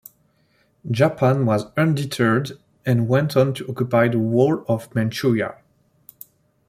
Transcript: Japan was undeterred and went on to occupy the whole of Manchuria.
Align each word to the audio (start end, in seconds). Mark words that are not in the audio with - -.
Japan 0.89 1.45
was 1.45 1.65
undeterred 1.77 2.53
and 2.87 3.07
went 3.07 3.37
on 3.37 3.53
to 3.53 3.69
occupy 3.69 4.07
the 4.07 4.17
whole 4.17 4.65
of 4.67 4.89
Manchuria. 4.95 5.57